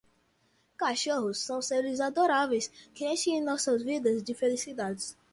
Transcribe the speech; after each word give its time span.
Cachorros 0.79 1.41
são 1.45 1.61
seres 1.61 1.99
adoráveis 1.99 2.69
que 2.91 3.05
enchem 3.05 3.39
nossas 3.39 3.83
vidas 3.83 4.23
de 4.23 4.33
felicidade. 4.33 5.13